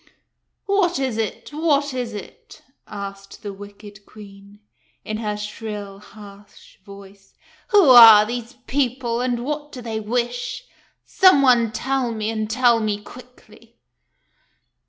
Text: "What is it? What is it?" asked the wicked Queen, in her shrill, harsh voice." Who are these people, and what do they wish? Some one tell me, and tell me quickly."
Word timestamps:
"What 0.65 0.97
is 0.97 1.15
it? 1.19 1.49
What 1.53 1.93
is 1.93 2.15
it?" 2.15 2.63
asked 2.87 3.43
the 3.43 3.53
wicked 3.53 4.03
Queen, 4.03 4.59
in 5.05 5.17
her 5.17 5.37
shrill, 5.37 5.99
harsh 5.99 6.77
voice." 6.83 7.35
Who 7.69 7.87
are 7.91 8.25
these 8.25 8.53
people, 8.65 9.21
and 9.21 9.45
what 9.45 9.71
do 9.71 9.79
they 9.79 9.99
wish? 9.99 10.63
Some 11.05 11.43
one 11.43 11.71
tell 11.71 12.11
me, 12.13 12.31
and 12.31 12.49
tell 12.49 12.79
me 12.79 12.99
quickly." 12.99 13.77